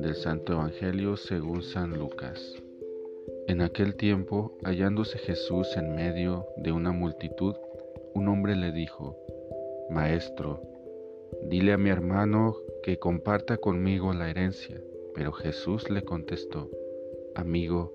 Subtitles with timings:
[0.00, 2.54] Del Santo Evangelio según San Lucas.
[3.48, 7.54] En aquel tiempo, hallándose Jesús en medio de una multitud,
[8.14, 9.18] un hombre le dijo,
[9.90, 10.62] Maestro,
[11.42, 14.80] dile a mi hermano que comparta conmigo la herencia.
[15.14, 16.70] Pero Jesús le contestó,
[17.34, 17.92] Amigo,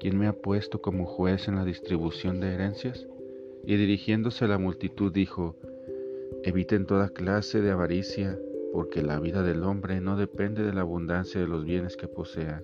[0.00, 3.06] ¿quién me ha puesto como juez en la distribución de herencias?
[3.64, 5.54] Y dirigiéndose a la multitud dijo,
[6.42, 8.38] Eviten toda clase de avaricia
[8.74, 12.60] porque la vida del hombre no depende de la abundancia de los bienes que posea.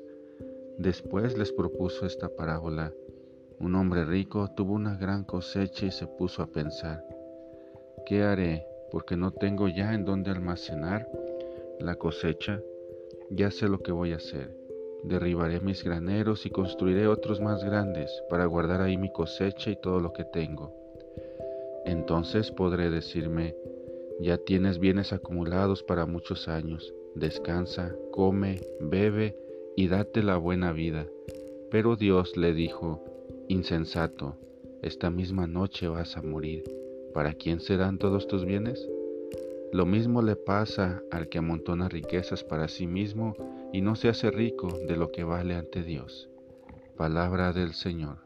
[0.76, 2.92] Después les propuso esta parábola.
[3.60, 7.04] Un hombre rico tuvo una gran cosecha y se puso a pensar,
[8.06, 8.66] ¿qué haré?
[8.90, 11.08] Porque no tengo ya en dónde almacenar
[11.78, 12.60] la cosecha.
[13.30, 14.52] Ya sé lo que voy a hacer.
[15.04, 20.00] Derribaré mis graneros y construiré otros más grandes para guardar ahí mi cosecha y todo
[20.00, 20.74] lo que tengo.
[21.84, 23.54] Entonces podré decirme,
[24.20, 26.92] ya tienes bienes acumulados para muchos años.
[27.14, 29.36] Descansa, come, bebe
[29.76, 31.06] y date la buena vida.
[31.70, 33.02] Pero Dios le dijo,
[33.48, 34.36] Insensato,
[34.82, 36.64] esta misma noche vas a morir.
[37.14, 38.88] ¿Para quién serán todos tus bienes?
[39.72, 43.34] Lo mismo le pasa al que amontona riquezas para sí mismo
[43.72, 46.28] y no se hace rico de lo que vale ante Dios.
[46.96, 48.18] Palabra del Señor.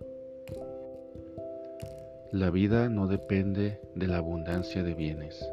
[2.32, 5.47] La vida no depende de la abundancia de bienes.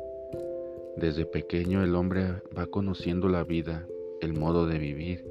[0.97, 3.87] Desde pequeño el hombre va conociendo la vida,
[4.19, 5.25] el modo de vivir,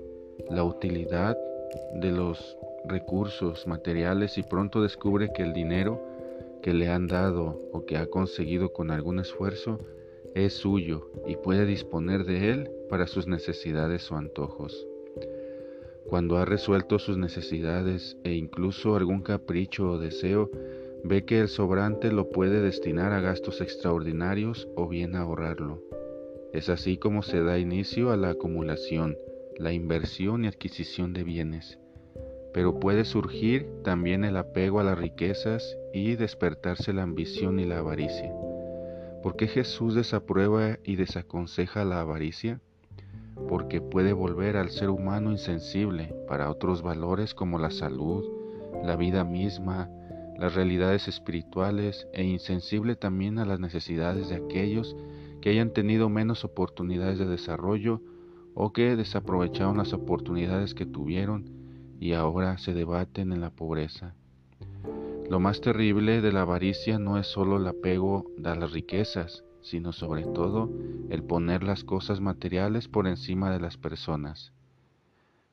[0.48, 1.36] la utilidad
[1.94, 6.02] de los recursos materiales y pronto descubre que el dinero
[6.62, 9.78] que le han dado o que ha conseguido con algún esfuerzo
[10.34, 14.86] es suyo y puede disponer de él para sus necesidades o antojos.
[16.06, 20.50] Cuando ha resuelto sus necesidades e incluso algún capricho o deseo,
[21.02, 25.82] Ve que el sobrante lo puede destinar a gastos extraordinarios o bien ahorrarlo.
[26.52, 29.16] Es así como se da inicio a la acumulación,
[29.56, 31.78] la inversión y adquisición de bienes.
[32.52, 37.78] Pero puede surgir también el apego a las riquezas y despertarse la ambición y la
[37.78, 38.32] avaricia.
[39.22, 42.60] ¿Por qué Jesús desaprueba y desaconseja la avaricia?
[43.48, 48.24] Porque puede volver al ser humano insensible para otros valores como la salud,
[48.82, 49.90] la vida misma,
[50.40, 54.96] las realidades espirituales e insensible también a las necesidades de aquellos
[55.42, 58.00] que hayan tenido menos oportunidades de desarrollo
[58.54, 61.50] o que desaprovecharon las oportunidades que tuvieron
[62.00, 64.14] y ahora se debaten en la pobreza.
[65.28, 69.92] Lo más terrible de la avaricia no es solo el apego a las riquezas, sino
[69.92, 70.70] sobre todo
[71.10, 74.54] el poner las cosas materiales por encima de las personas.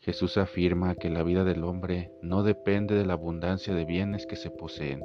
[0.07, 4.37] Jesús afirma que la vida del hombre no depende de la abundancia de bienes que
[4.37, 5.03] se poseen.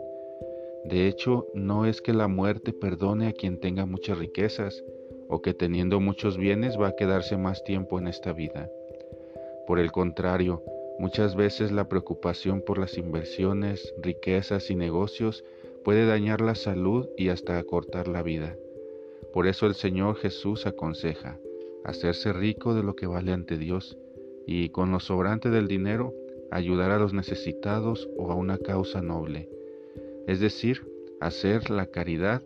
[0.85, 4.85] De hecho, no es que la muerte perdone a quien tenga muchas riquezas
[5.29, 8.71] o que teniendo muchos bienes va a quedarse más tiempo en esta vida.
[9.67, 10.63] Por el contrario,
[11.01, 15.43] muchas veces la preocupación por las inversiones, riquezas y negocios
[15.85, 18.57] puede dañar la salud y hasta acortar la vida.
[19.33, 21.41] Por eso el Señor Jesús aconseja
[21.85, 23.99] hacerse rico de lo que vale ante Dios
[24.47, 26.15] y con lo sobrante del dinero
[26.51, 29.49] ayudar a los necesitados o a una causa noble,
[30.27, 30.87] es decir,
[31.21, 32.43] hacer la caridad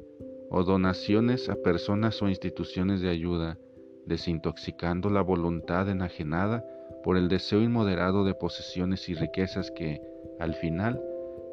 [0.50, 3.59] o donaciones a personas o instituciones de ayuda,
[4.06, 6.65] desintoxicando la voluntad enajenada
[7.03, 10.00] por el deseo inmoderado de posesiones y riquezas que,
[10.38, 11.03] al final,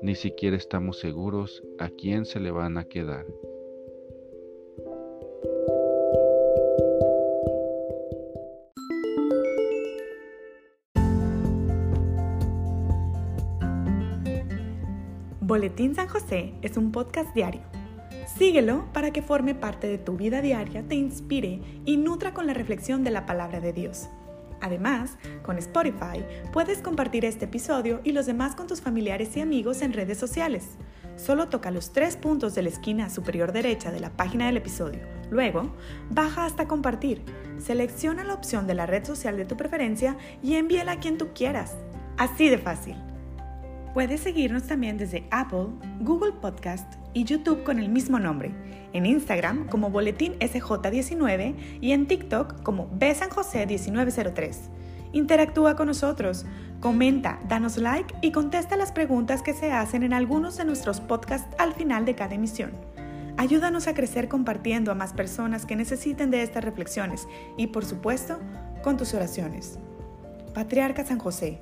[0.02, 3.26] ni siquiera estamos seguros a quién se le van a quedar.
[15.46, 17.60] Boletín San José es un podcast diario.
[18.38, 22.54] Síguelo para que forme parte de tu vida diaria, te inspire y nutra con la
[22.54, 24.08] reflexión de la palabra de Dios.
[24.62, 26.24] Además, con Spotify
[26.54, 30.78] puedes compartir este episodio y los demás con tus familiares y amigos en redes sociales.
[31.18, 35.02] Solo toca los tres puntos de la esquina superior derecha de la página del episodio.
[35.30, 35.76] Luego,
[36.10, 37.22] baja hasta compartir.
[37.58, 41.34] Selecciona la opción de la red social de tu preferencia y envíala a quien tú
[41.36, 41.76] quieras.
[42.18, 42.96] Así de fácil.
[43.94, 45.68] Puedes seguirnos también desde Apple,
[46.00, 48.52] Google Podcast y YouTube con el mismo nombre,
[48.92, 54.56] en Instagram como Boletín SJ19 y en TikTok como Besanjose1903.
[55.12, 56.48] Interactúa con nosotros,
[56.80, 61.56] comenta, danos like y contesta las preguntas que se hacen en algunos de nuestros podcasts
[61.60, 62.72] al final de cada emisión.
[63.38, 68.40] Ayúdanos a crecer compartiendo a más personas que necesiten de estas reflexiones y, por supuesto,
[68.82, 69.78] con tus oraciones.
[70.56, 71.62] Patriarca San José,